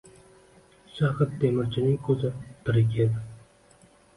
[0.95, 2.33] Shahid temirchining ko’zi
[2.65, 3.25] tirik edi